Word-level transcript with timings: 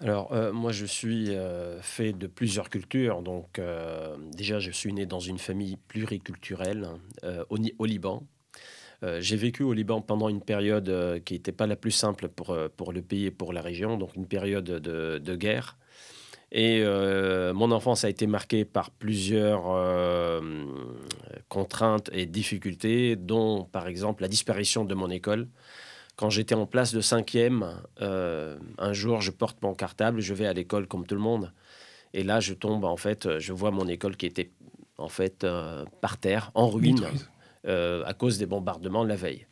Alors, 0.00 0.32
euh, 0.32 0.52
moi, 0.52 0.72
je 0.72 0.84
suis 0.86 1.30
euh, 1.30 1.80
fait 1.80 2.12
de 2.12 2.26
plusieurs 2.26 2.70
cultures. 2.70 3.22
Donc, 3.22 3.58
euh, 3.58 4.16
déjà, 4.36 4.60
je 4.60 4.70
suis 4.70 4.92
né 4.92 5.06
dans 5.06 5.20
une 5.20 5.38
famille 5.38 5.76
pluriculturelle 5.88 6.88
au, 7.48 7.84
Liban. 7.84 8.22
J'ai 9.18 9.36
vécu 9.36 9.64
au 9.64 9.72
Liban 9.72 10.00
pendant 10.00 10.28
une 10.28 10.42
période 10.42 11.20
qui 11.24 11.34
n'était 11.34 11.50
pas 11.50 11.66
la 11.66 11.74
plus 11.74 11.90
simple 11.90 12.28
pour, 12.28 12.56
pour 12.76 12.92
le 12.92 13.02
pays 13.02 13.26
et 13.26 13.30
pour 13.32 13.52
la 13.52 13.60
région, 13.60 13.98
donc 13.98 14.14
une 14.14 14.28
période 14.28 14.64
de, 14.64 15.18
de 15.18 15.36
guerre. 15.36 15.76
Et 16.52 16.82
euh, 16.82 17.54
mon 17.54 17.70
enfance 17.72 18.04
a 18.04 18.10
été 18.10 18.26
marquée 18.26 18.66
par 18.66 18.90
plusieurs 18.90 19.64
euh, 19.68 20.40
contraintes 21.48 22.10
et 22.12 22.26
difficultés, 22.26 23.16
dont 23.16 23.64
par 23.64 23.88
exemple 23.88 24.22
la 24.22 24.28
disparition 24.28 24.84
de 24.84 24.94
mon 24.94 25.10
école. 25.10 25.48
Quand 26.16 26.28
j'étais 26.28 26.54
en 26.54 26.66
place 26.66 26.92
de 26.92 27.00
cinquième, 27.00 27.80
euh, 28.02 28.58
un 28.76 28.92
jour 28.92 29.22
je 29.22 29.30
porte 29.30 29.62
mon 29.62 29.74
cartable, 29.74 30.20
je 30.20 30.34
vais 30.34 30.46
à 30.46 30.52
l'école 30.52 30.86
comme 30.86 31.06
tout 31.06 31.14
le 31.14 31.22
monde. 31.22 31.52
Et 32.12 32.22
là 32.22 32.38
je 32.38 32.52
tombe, 32.52 32.84
en 32.84 32.98
fait, 32.98 33.38
je 33.38 33.52
vois 33.54 33.70
mon 33.70 33.88
école 33.88 34.18
qui 34.18 34.26
était 34.26 34.50
en 34.98 35.08
fait 35.08 35.44
euh, 35.44 35.84
par 36.00 36.18
terre, 36.18 36.50
en 36.54 36.68
ruine, 36.68 37.06
euh, 37.66 38.02
à 38.06 38.14
cause 38.14 38.38
des 38.38 38.46
bombardements 38.46 39.04
de 39.04 39.08
la 39.08 39.16
veille. 39.16 39.46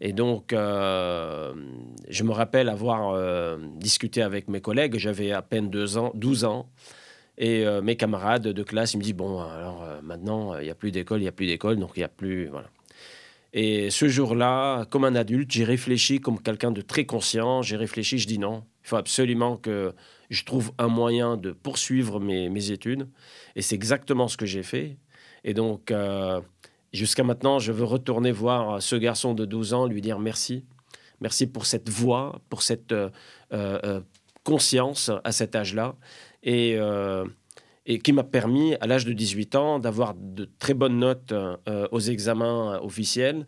Et 0.00 0.12
donc, 0.12 0.52
euh, 0.52 1.54
je 2.08 2.22
me 2.22 2.32
rappelle 2.32 2.68
avoir 2.68 3.10
euh, 3.10 3.56
discuté 3.76 4.22
avec 4.22 4.48
mes 4.48 4.60
collègues, 4.60 4.98
j'avais 4.98 5.32
à 5.32 5.42
peine 5.42 5.70
deux 5.70 5.96
ans, 5.96 6.12
12 6.14 6.44
ans, 6.44 6.68
et 7.38 7.66
euh, 7.66 7.82
mes 7.82 7.96
camarades 7.96 8.48
de 8.48 8.62
classe, 8.62 8.94
ils 8.94 8.98
me 8.98 9.02
disent, 9.02 9.14
bon, 9.14 9.40
alors 9.40 9.86
maintenant, 10.02 10.58
il 10.58 10.64
n'y 10.64 10.70
a 10.70 10.74
plus 10.74 10.90
d'école, 10.90 11.20
il 11.20 11.22
n'y 11.22 11.28
a 11.28 11.32
plus 11.32 11.46
d'école, 11.46 11.76
donc 11.76 11.92
il 11.96 12.00
n'y 12.00 12.04
a 12.04 12.08
plus... 12.08 12.50
Et 13.52 13.88
ce 13.88 14.06
jour-là, 14.06 14.84
comme 14.86 15.04
un 15.04 15.14
adulte, 15.14 15.50
j'ai 15.50 15.64
réfléchi 15.64 16.20
comme 16.20 16.42
quelqu'un 16.42 16.72
de 16.72 16.82
très 16.82 17.06
conscient, 17.06 17.62
j'ai 17.62 17.76
réfléchi, 17.76 18.18
je 18.18 18.26
dis 18.26 18.38
non, 18.38 18.64
il 18.84 18.88
faut 18.88 18.96
absolument 18.96 19.56
que 19.56 19.94
je 20.28 20.44
trouve 20.44 20.72
un 20.76 20.88
moyen 20.88 21.38
de 21.38 21.52
poursuivre 21.52 22.20
mes, 22.20 22.50
mes 22.50 22.70
études. 22.70 23.08
Et 23.54 23.62
c'est 23.62 23.74
exactement 23.74 24.28
ce 24.28 24.36
que 24.36 24.44
j'ai 24.44 24.62
fait. 24.62 24.98
Et 25.42 25.54
donc, 25.54 25.90
jusqu'à 26.96 27.22
maintenant, 27.22 27.58
je 27.58 27.72
veux 27.72 27.84
retourner 27.84 28.32
voir 28.32 28.82
ce 28.82 28.96
garçon 28.96 29.34
de 29.34 29.44
12 29.44 29.74
ans, 29.74 29.86
lui 29.86 30.00
dire 30.00 30.18
merci. 30.18 30.64
Merci 31.20 31.46
pour 31.46 31.66
cette 31.66 31.88
voix, 31.88 32.40
pour 32.50 32.62
cette 32.62 32.92
euh, 32.92 33.10
euh, 33.52 33.78
euh, 33.84 34.00
conscience 34.44 35.10
à 35.24 35.32
cet 35.32 35.54
âge-là. 35.54 35.94
Et, 36.42 36.76
euh, 36.76 37.24
qui 38.02 38.12
m'a 38.12 38.24
permis, 38.24 38.74
à 38.80 38.86
l'âge 38.86 39.04
de 39.04 39.12
18 39.12 39.54
ans, 39.54 39.78
d'avoir 39.78 40.14
de 40.14 40.48
très 40.58 40.74
bonnes 40.74 40.98
notes 40.98 41.32
euh, 41.32 41.88
aux 41.92 42.00
examens 42.00 42.74
euh, 42.74 42.80
officiels, 42.80 43.46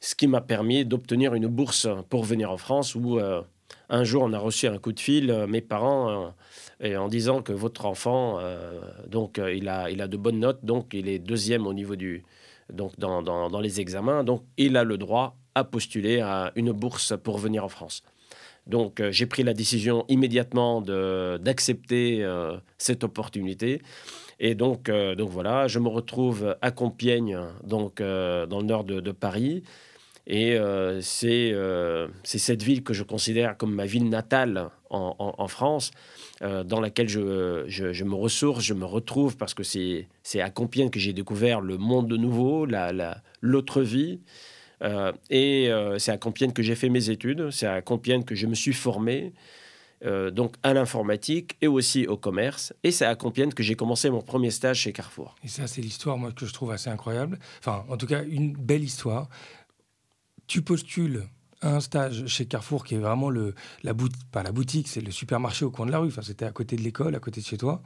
ce 0.00 0.14
qui 0.14 0.26
m'a 0.26 0.40
permis 0.40 0.84
d'obtenir 0.84 1.34
une 1.34 1.48
bourse 1.48 1.86
pour 2.08 2.24
venir 2.24 2.50
en 2.50 2.56
France 2.56 2.94
où 2.94 3.18
euh, 3.18 3.42
un 3.90 4.04
jour 4.04 4.22
on 4.22 4.32
a 4.32 4.38
reçu 4.38 4.66
un 4.66 4.78
coup 4.78 4.92
de 4.92 5.00
fil, 5.00 5.30
euh, 5.30 5.46
mes 5.46 5.60
parents, 5.60 6.32
euh, 6.82 6.96
en 6.96 7.08
disant 7.08 7.42
que 7.42 7.52
votre 7.52 7.86
enfant, 7.86 8.38
euh, 8.40 8.80
donc 9.08 9.38
euh, 9.38 9.52
il, 9.52 9.68
a, 9.68 9.90
il 9.90 10.00
a 10.00 10.08
de 10.08 10.16
bonnes 10.16 10.40
notes, 10.40 10.64
donc 10.64 10.94
il 10.94 11.08
est 11.08 11.18
deuxième 11.18 11.66
au 11.66 11.74
niveau 11.74 11.96
du, 11.96 12.24
donc 12.72 12.98
dans, 12.98 13.22
dans, 13.22 13.60
les 13.60 13.80
examens, 13.80 14.24
donc 14.24 14.42
il 14.56 14.76
a 14.76 14.84
le 14.84 14.98
droit 14.98 15.36
à 15.54 15.64
postuler 15.64 16.20
à 16.20 16.52
une 16.56 16.72
bourse 16.72 17.14
pour 17.22 17.38
venir 17.38 17.64
en 17.64 17.68
France. 17.68 18.02
Donc 18.66 19.00
euh, 19.00 19.10
j'ai 19.10 19.26
pris 19.26 19.42
la 19.42 19.54
décision 19.54 20.04
immédiatement 20.08 20.82
d'accepter 20.82 22.22
euh, 22.22 22.56
cette 22.76 23.02
opportunité. 23.04 23.80
Et 24.40 24.54
donc, 24.54 24.88
euh, 24.88 25.14
donc 25.14 25.30
voilà, 25.30 25.66
je 25.66 25.78
me 25.78 25.88
retrouve 25.88 26.56
à 26.60 26.70
Compiègne, 26.70 27.38
donc 27.64 28.00
dans 28.00 28.60
le 28.60 28.66
nord 28.66 28.84
de 28.84 29.12
Paris. 29.12 29.64
Et 30.30 30.56
euh, 30.58 31.00
c'est 31.00 31.52
euh, 31.54 32.06
c'est 32.22 32.38
cette 32.38 32.62
ville 32.62 32.82
que 32.82 32.92
je 32.92 33.02
considère 33.02 33.56
comme 33.56 33.74
ma 33.74 33.86
ville 33.86 34.10
natale 34.10 34.68
en, 34.90 35.48
France, 35.48 35.90
euh, 36.42 36.64
dans 36.64 36.80
laquelle 36.80 37.08
je, 37.08 37.18
me 38.04 38.14
ressource, 38.14 38.62
je 38.64 38.74
me 38.74 38.84
retrouve, 38.84 39.36
parce 39.38 39.54
que 39.54 39.62
c'est 39.62 40.06
à 40.40 40.50
Compiègne 40.50 40.90
que 40.90 40.98
j'ai 41.00 41.12
découvert 41.14 41.60
le 41.62 41.78
monde 41.78 42.08
de 42.08 42.16
nouveau, 42.16 42.66
la- 42.66 42.92
la- 42.92 43.22
l'autre 43.40 43.80
vie. 43.82 44.20
Et 45.30 45.70
c'est 45.98 46.12
à 46.12 46.18
Compiègne 46.18 46.52
que 46.52 46.62
j'ai 46.62 46.74
fait 46.74 46.88
mes 46.88 47.10
études, 47.10 47.50
c'est 47.50 47.66
à 47.66 47.82
Compiègne 47.82 48.22
que 48.24 48.34
je 48.34 48.46
me 48.46 48.54
suis 48.54 48.72
formé, 48.72 49.32
donc 50.32 50.54
à 50.62 50.72
l'informatique 50.72 51.56
et 51.60 51.66
aussi 51.68 52.06
au 52.06 52.16
commerce. 52.16 52.72
Et 52.84 52.92
c'est 52.92 53.04
à 53.04 53.14
Compiègne 53.14 53.52
que 53.52 53.62
j'ai 53.62 53.74
commencé 53.74 54.08
mon 54.08 54.22
premier 54.22 54.50
stage 54.50 54.78
chez 54.80 54.92
Carrefour. 54.92 55.34
Et 55.44 55.48
ça, 55.48 55.66
c'est 55.66 55.80
l'histoire, 55.82 56.16
moi, 56.16 56.32
que 56.32 56.46
je 56.46 56.52
trouve 56.52 56.70
assez 56.70 56.88
incroyable. 56.88 57.38
Enfin, 57.58 57.84
en 57.88 57.96
tout 57.96 58.06
cas, 58.06 58.22
une 58.24 58.52
belle 58.52 58.84
histoire. 58.84 59.28
Tu 60.48 60.62
postules 60.62 61.24
un 61.62 61.80
stage 61.80 62.26
chez 62.26 62.46
Carrefour 62.46 62.84
qui 62.84 62.94
est 62.94 62.98
vraiment 62.98 63.30
le, 63.30 63.54
la, 63.82 63.92
bout- 63.92 64.08
pas 64.32 64.42
la 64.42 64.52
boutique, 64.52 64.88
c'est 64.88 65.00
le 65.00 65.10
supermarché 65.10 65.64
au 65.64 65.70
coin 65.70 65.86
de 65.86 65.90
la 65.90 65.98
rue. 65.98 66.08
Enfin, 66.08 66.22
c'était 66.22 66.44
à 66.44 66.52
côté 66.52 66.76
de 66.76 66.82
l'école, 66.82 67.14
à 67.14 67.20
côté 67.20 67.40
de 67.40 67.46
chez 67.46 67.56
toi. 67.58 67.82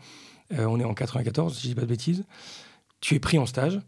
Euh, 0.52 0.64
on 0.66 0.78
est 0.78 0.84
en 0.84 0.94
94, 0.94 1.54
si 1.56 1.62
je 1.62 1.68
dis 1.68 1.74
pas 1.74 1.80
de 1.82 1.86
bêtises. 1.86 2.24
Tu 3.00 3.14
es 3.14 3.18
pris 3.20 3.38
en 3.38 3.46
stage, 3.46 3.80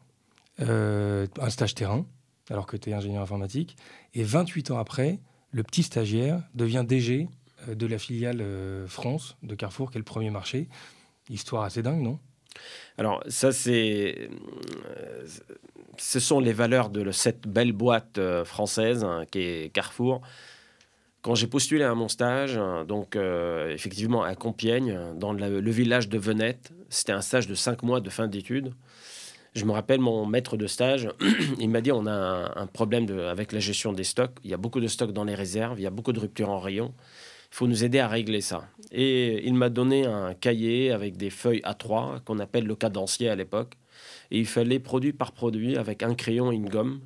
euh, 0.61 1.27
un 1.41 1.51
stage 1.51 1.75
terrain, 1.75 2.07
alors 2.51 2.67
que 2.67 2.77
tu 2.77 2.91
es 2.91 2.95
ingénieur 2.95 3.23
informatique. 3.23 3.77
Et 4.15 4.25
28 4.25 4.71
ans 4.71 4.79
après, 4.79 5.19
le 5.51 5.63
petit 5.63 5.83
stagiaire 5.83 6.43
devient 6.55 6.85
DG 6.87 7.29
euh, 7.69 7.75
de 7.75 7.87
la 7.87 7.99
filiale 7.99 8.43
France 8.89 9.37
de 9.43 9.55
Carrefour, 9.55 9.91
qui 9.91 9.99
est 9.99 10.01
le 10.01 10.05
premier 10.05 10.31
marché. 10.31 10.69
Histoire 11.29 11.63
assez 11.65 11.83
dingue, 11.83 12.01
non? 12.03 12.19
Alors 12.99 13.23
ça, 13.29 13.53
c'est, 13.53 14.31
ce 15.99 16.21
sont 16.21 16.41
les 16.41 16.53
valeurs 16.53 16.91
de 16.91 17.11
cette 17.11 17.47
belle 17.47 17.73
boîte 17.73 18.19
euh, 18.19 18.45
française 18.45 19.05
hein, 19.05 19.25
qui 19.31 19.41
est 19.41 19.73
Carrefour. 19.73 20.21
Quand 21.23 21.35
j'ai 21.35 21.47
postulé 21.47 21.85
à 21.85 21.95
mon 21.95 22.09
stage, 22.09 22.59
hein, 22.59 22.85
donc 22.85 23.17
euh, 23.17 23.73
effectivement 23.73 24.23
à 24.23 24.35
Compiègne, 24.35 24.99
dans 25.17 25.33
le, 25.33 25.71
village 25.71 26.09
de 26.09 26.19
Venette, 26.19 26.73
c'était 26.91 27.13
un 27.13 27.23
stage 27.23 27.47
de 27.47 27.55
cinq 27.55 27.83
mois 27.83 28.01
de 28.01 28.11
fin 28.11 28.27
d'études. 28.29 28.75
Je 29.55 29.65
me 29.65 29.73
rappelle 29.73 30.01
mon 30.01 30.27
maître 30.27 30.57
de 30.57 30.67
stage, 30.67 31.09
il 31.59 31.71
m'a 31.71 31.81
dit 31.81 31.93
on 31.93 32.07
a 32.07 32.53
un, 32.57 32.67
problème 32.67 33.09
avec 33.19 33.53
la 33.53 33.61
gestion 33.61 33.93
des 33.93 34.05
stocks. 34.05 34.37
Il 34.45 34.51
y 34.51 34.55
a 34.55 34.59
beaucoup 34.59 34.81
de 34.81 34.89
stocks 34.89 35.13
dans 35.13 35.25
les 35.25 35.35
réserves, 35.35 35.81
il 35.81 35.85
y 35.85 35.87
a 35.87 35.91
beaucoup 35.91 36.13
de 36.13 36.21
ruptures 36.21 36.51
en 36.51 36.59
rayon. 36.59 36.93
Il 37.53 37.57
faut 37.57 37.69
nous 37.69 37.85
aider 37.85 38.01
à 38.01 38.09
régler 38.09 38.41
ça. 38.41 38.65
Et 38.91 39.47
il 39.47 39.55
m'a 39.55 39.71
donné 39.71 40.07
un 40.07 40.35
cahier 40.35 40.91
avec 40.91 41.17
des 41.17 41.31
feuilles 41.31 41.63
A3 41.65 42.21
qu'on 42.25 42.41
appelle 42.41 42.67
le 42.67 42.75
cadencier 42.75 43.29
à 43.29 43.37
l'époque. 43.37 43.77
Et 44.31 44.39
il 44.39 44.47
fallait 44.47 44.79
produit 44.79 45.13
par 45.13 45.33
produit, 45.33 45.77
avec 45.77 46.03
un 46.03 46.15
crayon 46.15 46.53
et 46.53 46.55
une 46.55 46.69
gomme, 46.69 47.01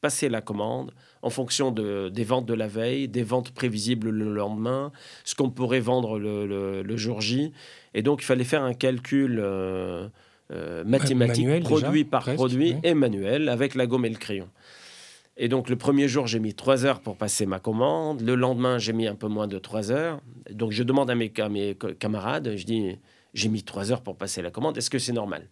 passer 0.00 0.28
la 0.28 0.40
commande 0.40 0.92
en 1.22 1.30
fonction 1.30 1.70
de, 1.70 2.08
des 2.08 2.24
ventes 2.24 2.46
de 2.46 2.54
la 2.54 2.66
veille, 2.66 3.06
des 3.06 3.22
ventes 3.22 3.52
prévisibles 3.52 4.10
le 4.10 4.34
lendemain, 4.34 4.90
ce 5.24 5.34
qu'on 5.36 5.50
pourrait 5.50 5.80
vendre 5.80 6.18
le, 6.18 6.46
le- 6.46 6.82
le 6.82 6.96
jour 6.96 7.20
J. 7.20 7.52
Et 7.94 8.02
donc, 8.02 8.22
il 8.22 8.24
fallait 8.24 8.42
faire 8.42 8.64
un 8.64 8.74
calcul 8.74 9.38
euh, 9.40 10.08
euh, 10.50 10.82
mathématique, 10.84 11.44
manuel, 11.44 11.62
déjà, 11.62 11.80
produit 11.80 12.04
par 12.04 12.22
presque, 12.22 12.36
produit 12.36 12.72
oui. 12.72 12.80
et 12.82 12.94
manuel, 12.94 13.48
avec 13.48 13.76
la 13.76 13.86
gomme 13.86 14.04
et 14.04 14.10
le 14.10 14.16
crayon. 14.16 14.48
Et 15.36 15.48
donc, 15.48 15.70
le 15.70 15.76
premier 15.76 16.08
jour, 16.08 16.26
j'ai 16.26 16.40
mis 16.40 16.52
trois 16.52 16.84
heures 16.84 17.00
pour 17.00 17.16
passer 17.16 17.46
ma 17.46 17.58
commande. 17.60 18.20
Le 18.20 18.34
lendemain, 18.34 18.78
j'ai 18.78 18.92
mis 18.92 19.06
un 19.06 19.14
peu 19.14 19.28
moins 19.28 19.46
de 19.46 19.58
trois 19.58 19.90
heures. 19.92 20.20
Donc, 20.50 20.72
je 20.72 20.82
demande 20.82 21.10
à 21.10 21.14
mes, 21.14 21.32
à 21.38 21.48
mes 21.48 21.76
camarades, 21.98 22.54
je 22.56 22.64
dis, 22.66 22.98
j'ai 23.34 23.48
mis 23.48 23.62
trois 23.62 23.92
heures 23.92 24.02
pour 24.02 24.16
passer 24.16 24.42
la 24.42 24.50
commande, 24.50 24.76
est-ce 24.76 24.90
que 24.90 24.98
c'est 24.98 25.12
normal? 25.12 25.48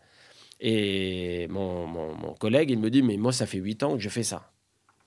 Et 0.60 1.48
mon, 1.48 1.86
mon- 1.86 2.14
mon 2.14 2.34
collègue, 2.34 2.70
il 2.70 2.78
me 2.78 2.90
dit, 2.90 3.02
mais 3.02 3.16
moi, 3.16 3.32
ça 3.32 3.46
fait 3.46 3.58
huit 3.58 3.82
ans 3.82 3.94
que 3.94 4.02
je 4.02 4.08
fais 4.08 4.22
ça. 4.22 4.52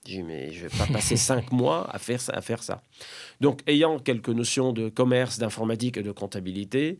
Je 0.06 0.14
dis, 0.16 0.24
mais 0.24 0.52
je 0.52 0.68
vais 0.68 0.78
pas 0.78 0.88
passer 0.92 1.16
cinq 1.30 1.52
mois 1.52 1.88
à 1.94 2.00
faire, 2.00 2.20
ça, 2.20 2.34
à 2.34 2.42
faire 2.42 2.64
ça. 2.64 2.82
Donc, 3.40 3.62
ayant 3.68 4.00
quelques 4.00 4.30
notions 4.30 4.74
de 4.74 4.90
commerce, 4.90 5.38
d'informatique 5.38 5.98
et 5.98 6.04
de 6.04 6.12
comptabilité, 6.12 6.98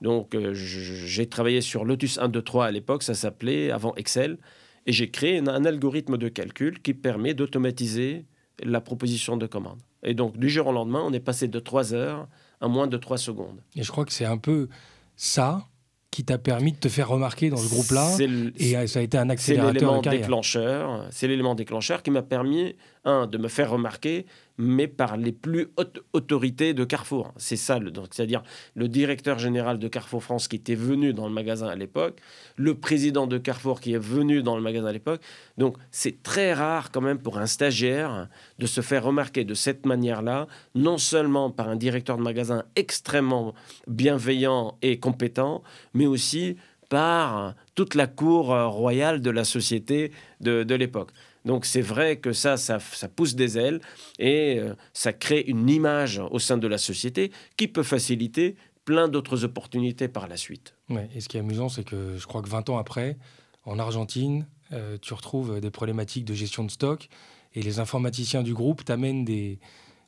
donc 0.00 0.34
euh, 0.34 0.52
j'ai 0.54 1.26
travaillé 1.26 1.60
sur 1.62 1.84
Lotus 1.84 2.18
1, 2.18 2.28
2, 2.28 2.42
3 2.42 2.66
à 2.66 2.70
l'époque, 2.70 3.02
ça 3.02 3.14
s'appelait 3.14 3.70
avant 3.70 3.94
Excel, 3.94 4.38
et 4.86 4.92
j'ai 4.92 5.10
créé 5.10 5.38
un, 5.38 5.48
un 5.48 5.64
algorithme 5.64 6.18
de 6.18 6.28
calcul 6.28 6.82
qui 6.82 6.92
permet 6.92 7.32
d'automatiser 7.32 8.26
la 8.62 8.80
proposition 8.82 9.36
de 9.38 9.46
commande. 9.46 9.80
Et 10.02 10.12
donc, 10.12 10.36
du 10.36 10.50
jour 10.50 10.66
au 10.66 10.72
lendemain, 10.72 11.02
on 11.04 11.12
est 11.14 11.20
passé 11.20 11.48
de 11.48 11.58
3 11.58 11.94
heures 11.94 12.28
à 12.60 12.68
moins 12.68 12.86
de 12.86 12.98
3 12.98 13.16
secondes. 13.16 13.60
Et 13.76 13.82
je 13.82 13.90
crois 13.90 14.04
que 14.04 14.12
c'est 14.12 14.26
un 14.26 14.36
peu 14.36 14.68
ça 15.16 15.66
qui 16.14 16.22
t'a 16.24 16.38
permis 16.38 16.70
de 16.70 16.76
te 16.76 16.88
faire 16.88 17.08
remarquer 17.08 17.50
dans 17.50 17.56
ce 17.56 17.68
groupe-là. 17.68 18.06
C'est 18.16 18.28
Et 18.58 18.76
euh, 18.76 18.86
ça 18.86 19.00
a 19.00 19.02
été 19.02 19.18
un 19.18 19.24
C'est 19.24 19.32
accélérateur 19.32 19.74
l'élément 19.74 19.96
de 19.96 20.02
carrière. 20.04 20.20
déclencheur. 20.22 21.08
C'est 21.10 21.26
l'élément 21.26 21.56
déclencheur 21.56 22.04
qui 22.04 22.12
m'a 22.12 22.22
permis, 22.22 22.76
un, 23.04 23.26
de 23.26 23.36
me 23.36 23.48
faire 23.48 23.70
remarquer, 23.70 24.24
mais 24.58 24.86
par 24.86 25.16
les 25.16 25.32
plus 25.32 25.68
hautes 25.76 26.00
autorités 26.12 26.74
de 26.74 26.84
Carrefour. 26.84 27.32
C'est 27.36 27.56
ça, 27.56 27.78
c'est-à-dire 28.10 28.42
le 28.74 28.88
directeur 28.88 29.38
général 29.38 29.78
de 29.78 29.88
Carrefour 29.88 30.22
France 30.22 30.48
qui 30.48 30.56
était 30.56 30.74
venu 30.74 31.12
dans 31.12 31.26
le 31.26 31.32
magasin 31.32 31.68
à 31.68 31.74
l'époque, 31.74 32.20
le 32.56 32.74
président 32.74 33.26
de 33.26 33.38
Carrefour 33.38 33.80
qui 33.80 33.92
est 33.92 33.98
venu 33.98 34.42
dans 34.42 34.56
le 34.56 34.62
magasin 34.62 34.86
à 34.86 34.92
l'époque. 34.92 35.20
Donc, 35.58 35.76
c'est 35.90 36.22
très 36.22 36.52
rare 36.52 36.90
quand 36.90 37.00
même 37.00 37.18
pour 37.18 37.38
un 37.38 37.46
stagiaire 37.46 38.28
de 38.58 38.66
se 38.66 38.80
faire 38.80 39.04
remarquer 39.04 39.44
de 39.44 39.54
cette 39.54 39.86
manière-là, 39.86 40.46
non 40.74 40.98
seulement 40.98 41.50
par 41.50 41.68
un 41.68 41.76
directeur 41.76 42.16
de 42.16 42.22
magasin 42.22 42.64
extrêmement 42.76 43.54
bienveillant 43.86 44.78
et 44.82 44.98
compétent, 44.98 45.62
mais 45.94 46.06
aussi 46.06 46.56
par 46.88 47.54
toute 47.74 47.94
la 47.94 48.06
cour 48.06 48.52
euh, 48.52 48.68
royale 48.68 49.20
de 49.20 49.30
la 49.30 49.44
société 49.44 50.12
de, 50.40 50.62
de 50.62 50.74
l'époque. 50.74 51.10
Donc 51.44 51.66
c'est 51.66 51.82
vrai 51.82 52.16
que 52.16 52.32
ça, 52.32 52.56
ça, 52.56 52.78
pousse 53.14 53.34
des 53.34 53.58
ailes 53.58 53.80
et 54.18 54.58
euh, 54.58 54.74
ça 54.92 55.12
crée 55.12 55.44
une 55.46 55.68
image 55.68 56.20
au 56.30 56.38
sein 56.38 56.56
de 56.56 56.66
la 56.66 56.78
société 56.78 57.30
qui 57.56 57.68
peut 57.68 57.82
faciliter 57.82 58.56
plein 58.84 59.08
d'autres 59.08 59.44
opportunités 59.44 60.08
par 60.08 60.26
la 60.26 60.36
suite. 60.36 60.74
Ouais, 60.88 61.08
et 61.14 61.20
ce 61.20 61.28
qui 61.28 61.36
est 61.36 61.40
amusant, 61.40 61.68
c'est 61.68 61.84
que 61.84 62.16
je 62.16 62.26
crois 62.26 62.42
que 62.42 62.48
20 62.48 62.70
ans 62.70 62.78
après, 62.78 63.16
en 63.64 63.78
Argentine, 63.78 64.46
euh, 64.72 64.96
tu 65.00 65.12
retrouves 65.14 65.60
des 65.60 65.70
problématiques 65.70 66.24
de 66.24 66.34
gestion 66.34 66.64
de 66.64 66.70
stock 66.70 67.08
et 67.54 67.62
les 67.62 67.78
informaticiens 67.78 68.42
du 68.42 68.54
groupe 68.54 68.84
t'amènent 68.84 69.26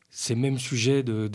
ces 0.09 0.35
mêmes 0.35 0.59
sujets 0.59 1.03
de, 1.03 1.31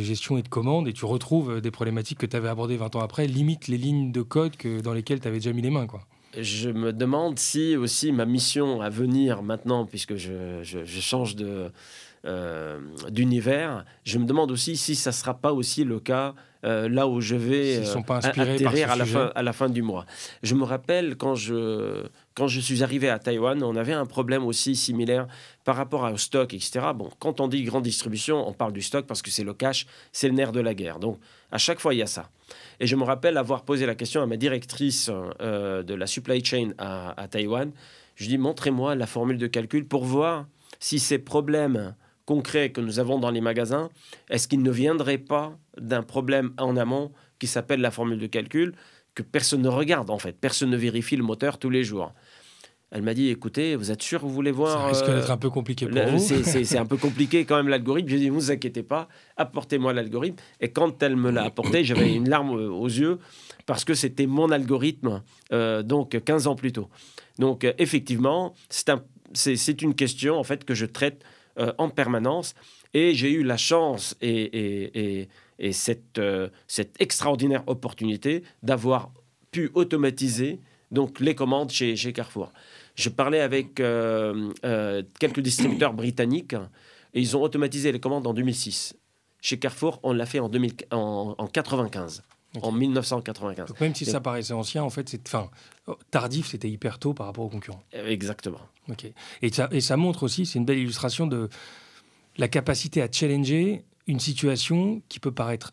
gestion 0.00 0.38
et 0.38 0.42
de 0.42 0.48
commande 0.48 0.86
et 0.86 0.92
tu 0.92 1.04
retrouves 1.04 1.60
des 1.60 1.70
problématiques 1.72 2.18
que 2.18 2.26
tu 2.26 2.36
avais 2.36 2.48
abordées 2.48 2.76
20 2.76 2.96
ans 2.96 3.00
après, 3.00 3.26
limite 3.26 3.66
les 3.66 3.78
lignes 3.78 4.12
de 4.12 4.22
code 4.22 4.56
dans 4.82 4.92
lesquelles 4.92 5.20
tu 5.20 5.28
avais 5.28 5.38
déjà 5.38 5.52
mis 5.52 5.62
les 5.62 5.70
mains. 5.70 5.86
Quoi 5.86 6.06
je 6.38 6.70
me 6.70 6.92
demande 6.92 7.38
si 7.38 7.76
aussi 7.76 8.12
ma 8.12 8.24
mission 8.24 8.80
à 8.80 8.88
venir 8.88 9.42
maintenant, 9.42 9.86
puisque 9.86 10.16
je, 10.16 10.62
change 11.00 11.36
euh, 12.24 12.80
d'univers, 13.08 13.84
je 14.04 14.18
me 14.18 14.24
demande 14.24 14.50
aussi 14.50 14.76
si 14.76 14.94
ça 14.94 15.10
ne 15.10 15.14
sera 15.14 15.34
pas 15.34 15.52
aussi 15.52 15.84
le 15.84 16.00
cas 16.00 16.34
euh, 16.64 16.88
là 16.88 17.06
où 17.06 17.20
je 17.20 17.36
vais 17.36 17.78
euh, 17.78 17.84
sont 17.84 18.02
pas 18.02 18.18
atterrir 18.26 18.90
à, 18.90 18.96
la 18.96 19.06
fin, 19.06 19.32
à 19.34 19.42
la 19.42 19.52
fin 19.52 19.68
du 19.68 19.82
mois. 19.82 20.04
Je 20.42 20.54
me 20.54 20.64
rappelle 20.64 21.16
quand 21.16 21.34
je, 21.34 22.04
quand 22.34 22.48
je 22.48 22.60
suis 22.60 22.82
arrivé 22.82 23.08
à 23.08 23.18
Taïwan, 23.18 23.62
on 23.62 23.76
avait 23.76 23.94
un 23.94 24.06
problème 24.06 24.44
aussi 24.44 24.76
similaire 24.76 25.26
par 25.64 25.76
rapport 25.76 26.04
au 26.12 26.16
stock, 26.18 26.52
etc. 26.52 26.80
Bon, 26.94 27.10
quand 27.18 27.40
on 27.40 27.48
dit 27.48 27.62
grande 27.62 27.84
distribution, 27.84 28.46
on 28.46 28.52
parle 28.52 28.72
du 28.72 28.82
stock 28.82 29.06
parce 29.06 29.22
que 29.22 29.30
c'est 29.30 29.44
le 29.44 29.54
cash, 29.54 29.86
c'est 30.12 30.28
le 30.28 30.34
nerf 30.34 30.52
de 30.52 30.60
la 30.60 30.74
guerre. 30.74 30.98
Donc, 30.98 31.18
à 31.50 31.58
chaque 31.58 31.80
fois, 31.80 31.94
il 31.94 31.98
y 31.98 32.02
a 32.02 32.06
ça. 32.06 32.28
Et 32.78 32.86
je 32.86 32.96
me 32.96 33.04
rappelle 33.04 33.36
avoir 33.36 33.62
posé 33.62 33.86
la 33.86 33.94
question 33.94 34.22
à 34.22 34.26
ma 34.26 34.36
directrice 34.36 35.10
euh, 35.40 35.82
de 35.82 35.94
la 35.94 36.06
supply 36.06 36.44
chain 36.44 36.70
à, 36.78 37.26
Taïwan. 37.30 37.70
Je 38.16 38.24
lui 38.24 38.28
dis, 38.28 38.38
montrez-moi 38.38 38.94
la 38.94 39.06
formule 39.06 39.38
de 39.38 39.46
calcul 39.46 39.86
pour 39.86 40.04
voir 40.04 40.46
si 40.78 40.98
ces 40.98 41.18
problèmes 41.18 41.94
concrets 42.30 42.70
que 42.70 42.80
nous 42.80 43.00
avons 43.00 43.18
dans 43.18 43.32
les 43.32 43.40
magasins, 43.40 43.90
est-ce 44.28 44.46
qu'ils 44.46 44.62
ne 44.62 44.70
viendraient 44.70 45.18
pas 45.18 45.58
d'un 45.76 46.04
problème 46.04 46.52
en 46.58 46.76
amont 46.76 47.10
qui 47.40 47.48
s'appelle 47.48 47.80
la 47.80 47.90
formule 47.90 48.20
de 48.20 48.28
calcul, 48.28 48.72
que 49.16 49.24
personne 49.24 49.62
ne 49.62 49.68
regarde 49.68 50.10
en 50.10 50.18
fait, 50.20 50.36
personne 50.40 50.70
ne 50.70 50.76
vérifie 50.76 51.16
le 51.16 51.24
moteur 51.24 51.58
tous 51.58 51.70
les 51.70 51.82
jours. 51.82 52.12
Elle 52.92 53.02
m'a 53.02 53.14
dit, 53.14 53.30
écoutez, 53.30 53.74
vous 53.74 53.90
êtes 53.90 54.02
sûr 54.02 54.20
que 54.20 54.26
vous 54.26 54.32
voulez 54.32 54.52
voir 54.52 54.78
Ça 54.78 54.86
risque 54.86 55.06
d'être 55.06 55.32
un 55.32 55.36
peu 55.36 55.50
compliqué 55.50 55.88
pour 55.88 56.00
vous. 56.06 56.18
C'est 56.20 56.78
un 56.78 56.86
peu 56.86 56.96
compliqué 56.96 57.44
quand 57.44 57.56
même 57.56 57.68
l'algorithme. 57.68 58.08
J'ai 58.08 58.18
dit, 58.18 58.26
ne 58.26 58.34
vous 58.34 58.52
inquiétez 58.52 58.84
pas, 58.84 59.08
apportez-moi 59.36 59.92
l'algorithme. 59.92 60.36
Et 60.60 60.70
quand 60.70 61.02
elle 61.02 61.16
me 61.16 61.32
l'a 61.32 61.42
apporté, 61.42 61.82
j'avais 61.88 62.14
une 62.14 62.28
larme 62.28 62.50
aux 62.50 62.88
yeux 62.88 63.18
parce 63.66 63.84
que 63.84 63.94
c'était 63.94 64.26
mon 64.26 64.52
algorithme, 64.52 65.22
euh, 65.52 65.82
donc 65.82 66.22
15 66.22 66.46
ans 66.46 66.54
plus 66.54 66.70
tôt. 66.70 66.88
Donc 67.40 67.64
euh, 67.64 67.72
effectivement, 67.78 68.54
c'est 69.32 69.82
une 69.82 69.96
question 69.96 70.38
en 70.38 70.44
fait 70.44 70.64
que 70.64 70.74
je 70.74 70.86
traite 70.86 71.24
euh, 71.58 71.72
en 71.78 71.88
permanence. 71.88 72.54
Et 72.94 73.14
j'ai 73.14 73.30
eu 73.30 73.42
la 73.42 73.56
chance 73.56 74.16
et, 74.20 75.28
et 75.58 75.72
cette, 75.72 76.20
cette 76.66 77.00
extraordinaire 77.00 77.62
opportunité 77.66 78.42
d'avoir 78.62 79.12
pu 79.52 79.70
automatiser 79.74 80.60
donc 80.90 81.20
les 81.20 81.34
commandes 81.34 81.70
chez, 81.70 81.96
chez 81.96 82.12
Carrefour. 82.12 82.52
Je 82.94 83.08
parlais 83.08 83.40
avec 83.40 83.80
euh, 83.80 84.52
euh, 84.64 85.02
quelques 85.18 85.40
distributeurs 85.40 85.94
britanniques 85.94 86.54
et 87.14 87.20
ils 87.20 87.36
ont 87.36 87.42
automatisé 87.42 87.92
les 87.92 88.00
commandes 88.00 88.26
en 88.26 88.34
2006. 88.34 88.96
Chez 89.40 89.58
Carrefour, 89.58 90.00
on 90.02 90.12
l'a 90.12 90.26
fait 90.26 90.40
en, 90.40 90.48
2000, 90.48 90.72
en, 90.90 91.34
en 91.38 91.46
95. 91.46 92.22
En 92.62 92.72
1995. 92.72 93.68
Donc 93.68 93.80
même 93.80 93.94
si 93.94 94.04
ça 94.04 94.20
paraissait 94.20 94.52
ancien, 94.52 94.82
en 94.82 94.90
fait, 94.90 95.08
c'est, 95.08 95.24
enfin, 95.28 95.50
tardif, 96.10 96.48
c'était 96.48 96.68
hyper 96.68 96.98
tôt 96.98 97.14
par 97.14 97.26
rapport 97.26 97.44
aux 97.44 97.48
concurrents. 97.48 97.84
Exactement. 97.92 98.60
Ok. 98.88 99.06
Et 99.42 99.52
ça, 99.52 99.68
et 99.70 99.80
ça 99.80 99.96
montre 99.96 100.24
aussi, 100.24 100.46
c'est 100.46 100.58
une 100.58 100.64
belle 100.64 100.78
illustration 100.78 101.28
de 101.28 101.48
la 102.38 102.48
capacité 102.48 103.02
à 103.02 103.08
challenger 103.10 103.84
une 104.08 104.18
situation 104.18 105.02
qui 105.08 105.20
peut 105.20 105.30
paraître 105.30 105.72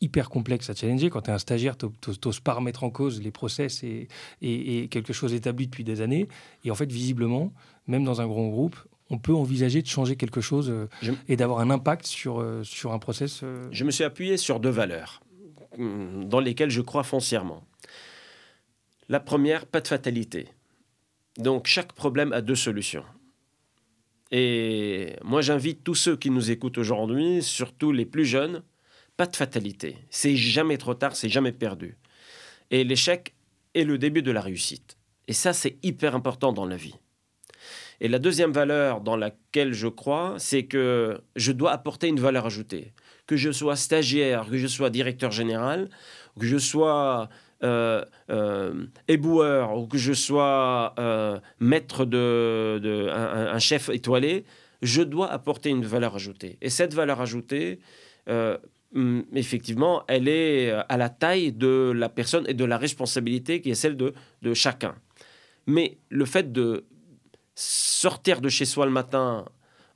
hyper 0.00 0.28
complexe 0.28 0.70
à 0.70 0.74
challenger. 0.74 1.10
Quand 1.10 1.22
tu 1.22 1.30
es 1.30 1.32
un 1.32 1.38
stagiaire, 1.38 1.76
tu 1.76 1.86
n'oses 2.24 2.40
pas 2.40 2.52
remettre 2.52 2.84
en 2.84 2.90
cause 2.90 3.20
les 3.20 3.30
process 3.30 3.82
et, 3.82 4.08
et, 4.42 4.88
quelque 4.88 5.12
chose 5.12 5.32
établi 5.34 5.66
depuis 5.66 5.84
des 5.84 6.00
années. 6.00 6.28
Et 6.64 6.70
en 6.70 6.74
fait, 6.74 6.90
visiblement, 6.90 7.52
même 7.86 8.04
dans 8.04 8.20
un 8.20 8.26
grand 8.26 8.48
groupe, 8.48 8.76
on 9.10 9.18
peut 9.18 9.34
envisager 9.34 9.82
de 9.82 9.86
changer 9.86 10.16
quelque 10.16 10.40
chose 10.40 10.70
euh, 10.70 10.88
et 11.28 11.36
d'avoir 11.36 11.60
un 11.60 11.70
impact 11.70 12.06
sur, 12.06 12.40
euh, 12.40 12.62
sur 12.64 12.92
un 12.92 12.98
process. 12.98 13.40
Euh. 13.42 13.68
Je 13.70 13.84
me 13.84 13.90
suis 13.90 14.04
appuyé 14.04 14.36
sur 14.36 14.60
deux 14.60 14.70
valeurs 14.70 15.20
dans 15.78 16.40
lesquelles 16.40 16.70
je 16.70 16.80
crois 16.80 17.02
foncièrement. 17.02 17.64
La 19.08 19.20
première, 19.20 19.66
pas 19.66 19.80
de 19.80 19.88
fatalité. 19.88 20.48
Donc 21.36 21.66
chaque 21.66 21.92
problème 21.92 22.32
a 22.32 22.40
deux 22.40 22.54
solutions. 22.54 23.04
Et 24.30 25.16
moi, 25.22 25.42
j'invite 25.42 25.84
tous 25.84 25.94
ceux 25.94 26.16
qui 26.16 26.30
nous 26.30 26.50
écoutent 26.50 26.78
aujourd'hui, 26.78 27.42
surtout 27.42 27.92
les 27.92 28.06
plus 28.06 28.24
jeunes, 28.24 28.62
pas 29.16 29.26
de 29.26 29.36
fatalité. 29.36 29.96
C'est 30.10 30.36
jamais 30.36 30.78
trop 30.78 30.94
tard, 30.94 31.14
c'est 31.14 31.28
jamais 31.28 31.52
perdu. 31.52 31.96
Et 32.70 32.82
l'échec 32.84 33.34
est 33.74 33.84
le 33.84 33.98
début 33.98 34.22
de 34.22 34.30
la 34.30 34.40
réussite. 34.40 34.96
Et 35.28 35.32
ça, 35.32 35.52
c'est 35.52 35.78
hyper 35.82 36.14
important 36.14 36.52
dans 36.52 36.66
la 36.66 36.76
vie. 36.76 36.94
Et 38.00 38.08
la 38.08 38.18
deuxième 38.18 38.52
valeur 38.52 39.00
dans 39.00 39.16
laquelle 39.16 39.72
je 39.72 39.88
crois, 39.88 40.34
c'est 40.38 40.64
que 40.64 41.20
je 41.36 41.52
dois 41.52 41.72
apporter 41.72 42.08
une 42.08 42.20
valeur 42.20 42.46
ajoutée. 42.46 42.92
Que 43.26 43.36
je 43.36 43.50
sois 43.52 43.76
stagiaire, 43.76 44.46
que 44.50 44.58
je 44.58 44.66
sois 44.66 44.90
directeur 44.90 45.30
général, 45.30 45.88
que 46.38 46.46
je 46.46 46.58
sois 46.58 47.28
euh, 47.62 48.04
euh, 48.30 48.86
éboueur 49.08 49.76
ou 49.78 49.86
que 49.86 49.98
je 49.98 50.12
sois 50.12 50.94
euh, 50.98 51.38
maître 51.60 52.04
de, 52.04 53.08
un, 53.10 53.58
chef 53.58 53.88
étoilé, 53.88 54.44
je 54.82 55.02
dois 55.02 55.30
apporter 55.30 55.70
une 55.70 55.84
valeur 55.84 56.16
ajoutée. 56.16 56.58
Et 56.60 56.70
cette 56.70 56.92
valeur 56.94 57.20
ajoutée, 57.20 57.78
Hum, 58.94 59.24
effectivement, 59.34 60.04
elle 60.06 60.28
est 60.28 60.70
à 60.70 60.96
la 60.96 61.08
taille 61.08 61.52
de 61.52 61.92
la 61.94 62.08
personne 62.08 62.44
et 62.46 62.54
de 62.54 62.64
la 62.64 62.78
responsabilité 62.78 63.60
qui 63.60 63.70
est 63.70 63.74
celle 63.74 63.96
de, 63.96 64.14
de 64.42 64.54
chacun. 64.54 64.94
Mais 65.66 65.98
le 66.10 66.24
fait 66.24 66.52
de 66.52 66.84
sortir 67.54 68.40
de 68.40 68.48
chez 68.48 68.64
soi 68.64 68.86
le 68.86 68.92
matin 68.92 69.44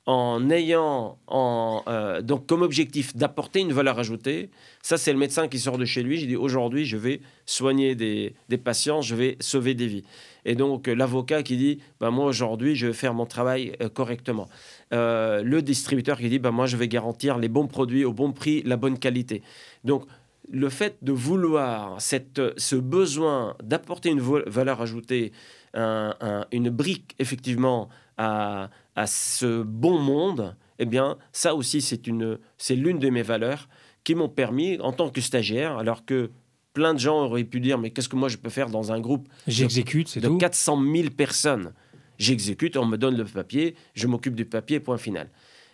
en 0.05 0.49
ayant 0.49 1.19
en, 1.27 1.83
euh, 1.87 2.23
donc 2.23 2.47
comme 2.47 2.63
objectif 2.63 3.15
d'apporter 3.15 3.59
une 3.59 3.73
valeur 3.73 3.99
ajoutée, 3.99 4.49
ça 4.81 4.97
c'est 4.97 5.13
le 5.13 5.19
médecin 5.19 5.47
qui 5.47 5.59
sort 5.59 5.77
de 5.77 5.85
chez 5.85 6.01
lui, 6.01 6.17
j'ai 6.17 6.25
dit 6.25 6.35
aujourd'hui 6.35 6.85
je 6.85 6.97
vais 6.97 7.21
soigner 7.45 7.93
des, 7.93 8.33
des, 8.49 8.57
patients, 8.57 9.01
je 9.01 9.13
vais 9.13 9.37
sauver 9.39 9.75
des 9.75 9.85
vies. 9.85 10.03
Et 10.45 10.55
donc 10.55 10.87
l'avocat 10.87 11.43
qui 11.43 11.57
dit 11.57 11.79
bah, 11.99 12.09
moi 12.09 12.25
aujourd'hui 12.25 12.75
je 12.75 12.87
vais 12.87 12.93
faire 12.93 13.13
mon 13.13 13.27
travail 13.27 13.73
euh, 13.83 13.89
correctement. 13.89 14.49
Euh, 14.93 15.43
le 15.43 15.61
distributeur 15.61 16.17
qui 16.17 16.27
dit 16.29 16.39
bah, 16.39 16.49
moi 16.49 16.65
je 16.65 16.75
vais 16.75 16.87
garantir 16.87 17.37
les 17.37 17.49
bons 17.49 17.67
produits 17.67 18.03
au 18.03 18.11
bon 18.11 18.31
prix, 18.31 18.63
la 18.63 18.77
bonne 18.77 18.97
qualité. 18.97 19.43
Donc 19.83 20.05
le 20.51 20.69
fait 20.69 20.97
de 21.01 21.11
vouloir 21.11 22.01
cette, 22.01 22.41
ce 22.57 22.75
besoin 22.75 23.55
d'apporter 23.63 24.09
une 24.09 24.19
valeur 24.19 24.81
ajoutée, 24.81 25.31
une 25.75 26.69
brique 26.69 27.15
effectivement 27.19 27.89
à, 28.17 28.69
à 28.95 29.07
ce 29.07 29.61
bon 29.63 29.99
monde, 29.99 30.55
eh 30.79 30.85
bien, 30.85 31.17
ça 31.31 31.55
aussi, 31.55 31.81
c'est 31.81 32.07
une, 32.07 32.39
c'est 32.57 32.75
l'une 32.75 32.99
de 32.99 33.09
mes 33.09 33.21
valeurs 33.21 33.69
qui 34.03 34.15
m'ont 34.15 34.29
permis, 34.29 34.79
en 34.79 34.91
tant 34.91 35.09
que 35.09 35.21
stagiaire, 35.21 35.77
alors 35.77 36.05
que 36.05 36.31
plein 36.73 36.93
de 36.93 36.99
gens 36.99 37.25
auraient 37.25 37.43
pu 37.43 37.59
dire, 37.59 37.77
mais 37.77 37.91
qu'est-ce 37.91 38.09
que 38.09 38.15
moi 38.15 38.29
je 38.29 38.37
peux 38.37 38.49
faire 38.49 38.69
dans 38.69 38.91
un 38.91 38.99
groupe 38.99 39.27
J'exécute, 39.47 40.07
c'est 40.07 40.21
de 40.21 40.29
400 40.29 40.81
000 40.81 41.09
personnes. 41.09 41.73
J'exécute, 42.17 42.77
on 42.77 42.85
me 42.85 42.97
donne 42.97 43.17
le 43.17 43.25
papier, 43.25 43.75
je 43.93 44.07
m'occupe 44.07 44.35
du 44.35 44.45
papier, 44.45 44.79
point 44.79 44.97
final. 44.97 45.29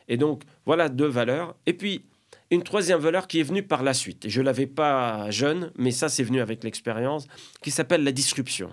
Et 0.08 0.18
donc, 0.18 0.44
voilà 0.66 0.90
deux 0.90 1.08
valeurs. 1.08 1.56
Et 1.66 1.74
puis, 1.74 2.06
une 2.52 2.64
troisième 2.64 3.00
valeur 3.00 3.28
qui 3.28 3.40
est 3.40 3.44
venue 3.44 3.64
par 3.64 3.84
la 3.84 3.94
suite. 3.94 4.28
Je 4.28 4.42
ne 4.42 4.46
l'avais 4.46 4.68
pas 4.68 5.30
jeune, 5.32 5.72
mais 5.78 5.92
ça, 5.92 6.10
c'est 6.10 6.24
venu 6.24 6.42
avec 6.42 6.64
l'expérience, 6.64 7.28
qui 7.62 7.72
s'appelle 7.72 8.04
la 8.04 8.12
disruption. 8.12 8.72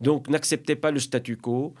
Donc, 0.00 0.28
n'acceptez 0.28 0.76
pas 0.76 0.90
le 0.90 1.00
statu 1.00 1.36
quo, 1.36 1.74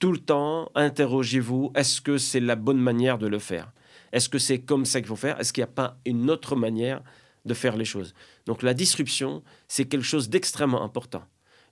tout 0.00 0.12
le 0.12 0.18
temps, 0.18 0.70
interrogez-vous, 0.74 1.72
est-ce 1.74 2.00
que 2.00 2.18
c'est 2.18 2.40
la 2.40 2.56
bonne 2.56 2.78
manière 2.78 3.18
de 3.18 3.26
le 3.26 3.38
faire? 3.38 3.72
Est-ce 4.12 4.28
que 4.28 4.38
c'est 4.38 4.60
comme 4.60 4.84
ça 4.84 5.00
qu'il 5.00 5.08
faut 5.08 5.16
faire? 5.16 5.38
Est-ce 5.40 5.52
qu'il 5.52 5.62
n'y 5.62 5.70
a 5.70 5.72
pas 5.72 5.98
une 6.04 6.30
autre 6.30 6.56
manière 6.56 7.02
de 7.44 7.54
faire 7.54 7.76
les 7.76 7.84
choses? 7.84 8.14
Donc 8.46 8.62
la 8.62 8.74
disruption, 8.74 9.42
c'est 9.68 9.86
quelque 9.86 10.04
chose 10.04 10.28
d'extrêmement 10.28 10.82
important. 10.82 11.22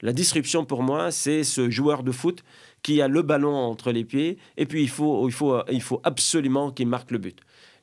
La 0.00 0.12
disruption, 0.12 0.64
pour 0.64 0.82
moi, 0.82 1.12
c'est 1.12 1.44
ce 1.44 1.70
joueur 1.70 2.02
de 2.02 2.10
foot 2.10 2.42
qui 2.82 3.00
a 3.00 3.06
le 3.06 3.22
ballon 3.22 3.54
entre 3.54 3.92
les 3.92 4.04
pieds 4.04 4.38
et 4.56 4.66
puis 4.66 4.82
il 4.82 4.88
faut, 4.88 5.30
absolument 6.02 6.72
qu'il 6.72 6.88
marque 6.88 7.12
le 7.12 7.18
but. 7.18 7.38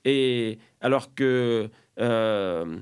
Et 0.05 0.59
alors 0.81 1.13
que 1.13 1.69
euh, 1.99 2.79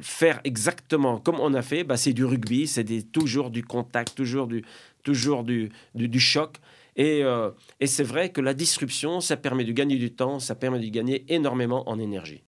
faire 0.00 0.40
exactement 0.44 1.18
comme 1.18 1.40
on 1.40 1.52
a 1.54 1.62
fait, 1.62 1.84
bah, 1.84 1.96
c'est 1.96 2.12
du 2.14 2.24
rugby, 2.24 2.66
c'est 2.66 2.84
toujours 3.12 3.50
du 3.50 3.62
contact, 3.62 4.14
toujours 4.14 4.46
du, 4.46 4.64
toujours 5.02 5.44
du, 5.44 5.70
du, 5.94 6.20
choc. 6.20 6.56
Et, 6.96 7.22
euh, 7.22 7.50
et 7.80 7.86
c'est 7.86 8.04
vrai 8.04 8.30
que 8.30 8.40
la 8.40 8.54
disruption, 8.54 9.20
ça 9.20 9.36
permet 9.36 9.64
de 9.64 9.72
gagner 9.72 9.96
du 9.96 10.12
temps, 10.14 10.38
ça 10.38 10.54
permet 10.54 10.80
de 10.80 10.88
gagner 10.88 11.24
énormément 11.28 11.88
en 11.88 11.98
énergie. 11.98 12.44